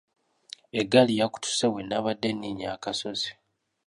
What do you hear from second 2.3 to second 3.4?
nninnya akasozi.